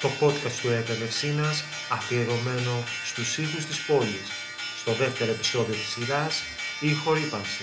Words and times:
το 0.00 0.08
podcast 0.20 0.56
του 0.62 0.70
Εκπαιδευσίνας 0.70 1.64
αφιερωμένο 1.88 2.84
στους 3.04 3.38
ήχους 3.38 3.64
της 3.64 3.78
πόλης, 3.86 4.28
στο 4.80 4.92
δεύτερο 4.92 5.30
επεισόδιο 5.30 5.74
της 5.74 5.88
σειράς 5.92 6.42
«Η 6.80 6.92
χορύπανση». 6.92 7.62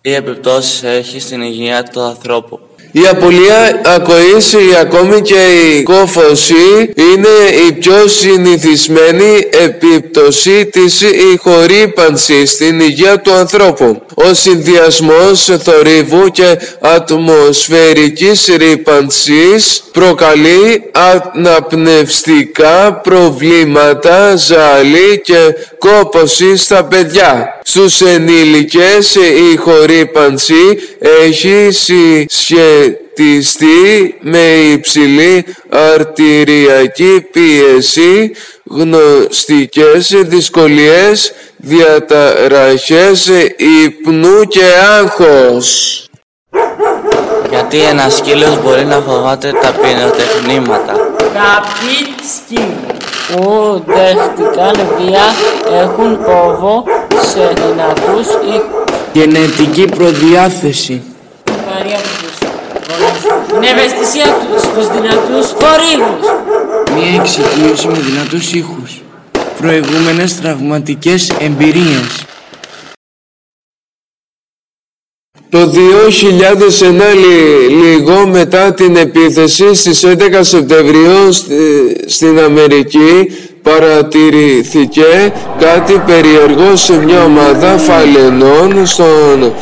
Τι 0.00 0.14
επιπτώσεις 0.14 0.82
έχει 0.82 1.20
στην 1.20 1.42
υγεία 1.42 1.82
του 1.82 2.00
ανθρώπου; 2.00 2.63
Η 2.96 3.06
απολία 3.10 3.80
ακοής 3.84 4.52
ή 4.52 4.76
ακόμη 4.80 5.20
και 5.20 5.40
η 5.78 5.82
κόφωση 5.82 6.92
είναι 6.94 7.28
η 7.68 7.72
πιο 7.72 8.06
συνηθισμένη 8.06 9.48
επίπτωση 9.64 10.66
της 10.66 11.00
ηχορύπανσης 11.34 12.50
στην 12.50 12.80
υγεία 12.80 13.20
του 13.20 13.32
ανθρώπου. 13.32 14.02
Ο 14.14 14.34
συνδυασμός 14.34 15.50
θορύβου 15.62 16.28
και 16.28 16.58
ατμοσφαιρικής 16.80 18.50
ρύπανσης 18.56 19.84
προκαλεί 19.92 20.90
αναπνευστικά 20.92 23.00
προβλήματα, 23.02 24.36
ζάλι 24.36 25.20
και 25.24 25.54
κόποση 25.78 26.56
στα 26.56 26.84
παιδιά. 26.84 27.48
Στους 27.66 28.00
ενήλικες 28.00 29.14
η 29.52 29.56
χορύπανση 29.56 30.78
έχει 31.24 31.68
συσχετιστεί 33.14 34.18
με 34.20 34.38
υψηλή 34.72 35.44
αρτηριακή 35.68 37.26
πίεση, 37.32 38.30
γνωστικές 38.64 40.14
δυσκολίες, 40.24 41.32
διαταραχές 41.56 43.30
ύπνου 43.84 44.44
και 44.44 44.64
άγχος. 45.00 45.98
Γιατί 47.50 47.80
ένας 47.80 48.16
σκύλος 48.16 48.62
μπορεί 48.62 48.84
να 48.84 49.00
φοβάται 49.00 49.52
τα 49.62 49.72
πυροτεχνήματα; 49.72 50.92
Κάποιοι 51.16 52.14
σκύλοι 52.36 52.76
που 53.32 53.82
δέχτηκαν 53.86 54.88
βία 54.98 55.34
έχουν 55.82 56.22
κόβο 56.22 56.84
σε 57.32 57.52
δυνατούς 57.54 58.26
ήχους. 58.26 58.84
Γενετική 59.12 59.84
προδιάθεση. 59.84 61.02
Βαριά 61.74 61.98
τους. 63.54 63.56
Είναι 63.56 63.80
ευαισθησία 63.80 64.24
τους 64.24 64.62
στους 64.62 64.88
δυνατούς 64.88 65.46
θορύβους. 65.58 66.26
Μία 66.94 67.20
εξοικείωση 67.20 67.86
με 67.86 67.98
δυνατούς 67.98 68.52
ήχους. 68.52 69.02
Προηγούμενες 69.60 70.40
τραυματικές 70.40 71.30
εμπειρίες. 71.40 72.24
Το 75.48 75.66
2009 75.66 77.68
λίγο 77.68 78.26
μετά 78.26 78.74
την 78.74 78.96
επίθεση 78.96 79.74
στις 79.74 80.04
11 80.04 80.44
Σεπτεμβρίου 80.44 81.32
στην 82.06 82.38
Αμερική 82.38 83.32
παρατηρηθήκε 83.64 85.32
κάτι 85.58 86.02
περίεργο 86.06 86.76
σε 86.76 87.04
μια 87.04 87.24
ομάδα 87.24 87.78
φαλενών 87.78 88.86
στον 88.86 89.52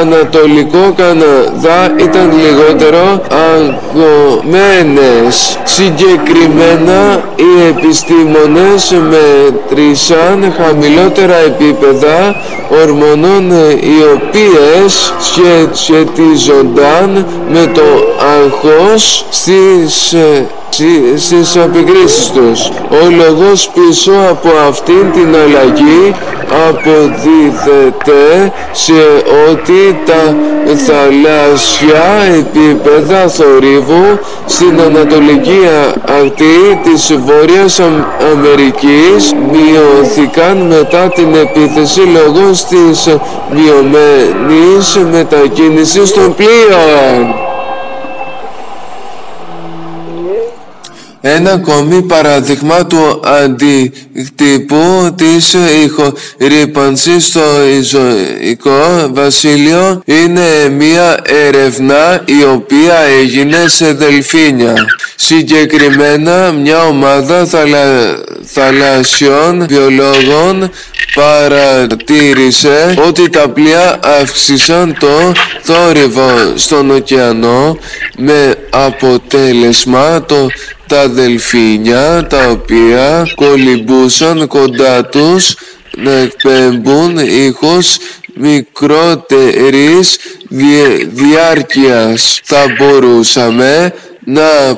Ανατολικό 0.00 0.94
Καναδά 0.96 1.94
ήταν 1.96 2.32
λιγότερο 2.42 3.20
αγωμένες. 3.54 5.34
Συγκεκριμένα 5.64 7.22
οι 7.36 7.66
επιστήμονες 7.68 8.94
μετρήσαν 9.10 10.54
χαμηλότερα 10.56 11.36
επίπεδα 11.36 12.34
ορμονών 12.82 13.50
οι 13.80 14.02
οποίες 14.14 15.14
σχετίζονταν 15.72 17.26
με 17.52 17.66
το 17.74 17.82
αγχώς 18.34 19.26
στις 19.30 20.14
στις 21.16 21.56
επικρίσεις 21.56 22.30
τους. 22.30 22.68
Ο 22.90 23.10
λόγος 23.16 23.70
πίσω 23.74 24.12
από 24.30 24.48
αυτήν 24.68 25.12
την 25.12 25.34
αλλαγή 25.34 26.14
αποδίδεται 26.68 28.52
σε 28.72 28.92
ότι 29.50 29.98
τα 30.06 30.36
θαλάσσια 30.86 32.06
επίπεδα 32.38 33.28
θορύβου 33.28 34.18
στην 34.46 34.80
Ανατολική 34.80 35.60
Ακτή 36.20 36.80
της 36.82 37.18
Βόρειας 37.24 37.80
Αμερικής 38.32 39.34
μειώθηκαν 39.52 40.56
μετά 40.66 41.08
την 41.08 41.34
επίθεση 41.34 42.00
λόγω 42.00 42.50
της 42.50 43.08
μειωμένης 43.50 44.98
μετακίνησης 45.12 46.12
των 46.12 46.34
πλοίων. 46.34 47.43
Ένα 51.26 51.52
ακόμη 51.52 52.02
παράδειγμα 52.02 52.86
του 52.86 53.20
αντικτύπου 53.24 55.14
της 55.16 55.56
ηχορύπανσης 55.84 57.26
στο 57.26 57.40
Ιζωικό 57.78 59.10
Βασίλειο 59.12 60.02
είναι 60.04 60.68
μια 60.68 61.18
έρευνα 61.46 62.22
η 62.24 62.44
οποία 62.44 62.98
έγινε 63.20 63.64
σε 63.66 63.92
δελφίνια. 63.92 64.74
Συγκεκριμένα 65.16 66.52
μια 66.52 66.86
ομάδα 66.86 67.46
θαλα... 67.46 68.16
θαλασσιών 68.44 69.66
βιολόγων 69.68 70.70
παρατήρησε 71.14 72.94
ότι 73.06 73.30
τα 73.30 73.48
πλοία 73.48 73.98
αύξησαν 74.20 74.96
το 75.00 75.32
θόρυβο 75.62 76.30
στον 76.54 76.90
ωκεανό 76.90 77.78
με 78.16 78.54
αποτέλεσμα 78.70 80.24
το 80.24 80.46
τα 80.86 81.08
δελφίνια 81.08 82.26
τα 82.26 82.50
οποία 82.50 83.26
κολυμπούσαν 83.34 84.46
κοντά 84.46 85.04
τους 85.04 85.54
να 85.96 86.12
εκπέμπουν 86.12 87.18
ήχος 87.18 87.98
μικρότερης 88.34 90.18
διάρκειας. 91.08 92.40
Θα 92.44 92.64
μπορούσαμε 92.78 93.94
να 94.24 94.74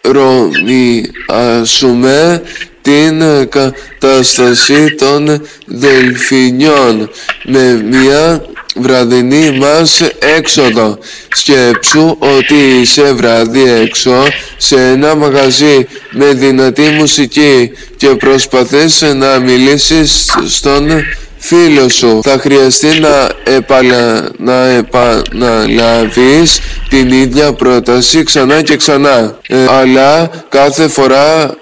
παρομοιάσουμε 0.00 2.42
την 2.82 3.22
κατάσταση 3.48 4.94
των 4.94 5.46
δελφινιών 5.66 7.10
με 7.44 7.82
μια 7.90 8.42
βραδινή 8.80 9.50
μας 9.50 10.00
έξοδο. 10.36 10.98
Σκέψου 11.34 12.16
ότι 12.18 12.80
είσαι 12.80 13.12
βράδυ 13.12 13.70
έξω 13.70 14.24
σε 14.56 14.76
ένα 14.76 15.14
μαγαζί 15.14 15.86
με 16.10 16.26
δυνατή 16.26 16.82
μουσική 16.82 17.70
και 17.96 18.08
προσπαθείς 18.08 19.02
να 19.02 19.38
μιλήσεις 19.38 20.34
στον 20.46 20.90
φίλο 21.38 21.88
σου. 21.88 22.20
Θα 22.22 22.38
χρειαστεί 22.38 22.98
να, 23.00 23.30
επαλα... 23.54 24.28
να 24.38 24.64
επαναλάβεις 24.64 26.60
την 26.88 27.12
ίδια 27.12 27.52
πρόταση 27.52 28.22
ξανά 28.22 28.62
και 28.62 28.76
ξανά. 28.76 29.38
Ε, 29.48 29.66
αλλά 29.68 30.30
κάθε 30.48 30.88
φορά 30.88 31.56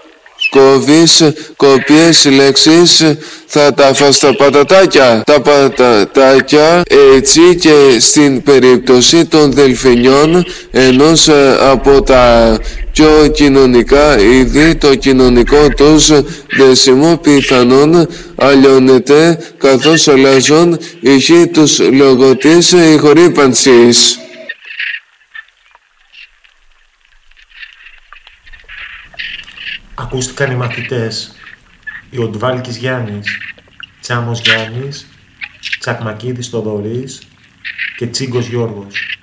κόβεις 0.57 1.23
κοπίες 1.57 2.25
λέξεις 2.25 3.05
θα 3.47 3.75
τα 3.75 3.95
φας 3.95 4.19
τα 4.19 4.35
πατατάκια 4.37 5.23
τα 5.27 5.41
πατατάκια 5.41 6.83
έτσι 7.17 7.41
και 7.61 7.75
στην 7.99 8.43
περίπτωση 8.43 9.25
των 9.25 9.53
δελφινιών 9.53 10.45
ενός 10.71 11.29
ε, 11.29 11.57
από 11.71 12.03
τα 12.03 12.57
πιο 12.93 13.29
κοινωνικά 13.35 14.21
είδη 14.21 14.75
το 14.75 14.95
κοινωνικό 14.95 15.69
τους 15.77 16.11
δεσιμό 16.57 17.17
πιθανόν 17.23 18.09
αλλιώνεται 18.37 19.39
καθώς 19.59 20.09
αλλάζουν 20.09 20.79
ηχοί 21.01 21.47
τους 21.47 21.79
λόγω 21.79 22.37
της 22.37 22.73
ηχορύπανσης. 22.73 24.19
Ακούστηκαν 29.99 30.51
οι 30.51 30.55
μαθητές, 30.55 31.35
η 32.11 32.19
Οντβάλκης 32.19 32.77
Γιάννης, 32.77 33.39
Τσάμος 34.01 34.41
Γιάννης, 34.41 35.07
Τσακμακίδης 35.79 36.49
Θοδωρής 36.49 37.23
και 37.97 38.07
Τσίγκος 38.07 38.47
Γιώργος. 38.47 39.16